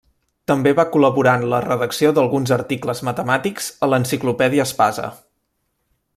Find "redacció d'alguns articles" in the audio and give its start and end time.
1.65-3.03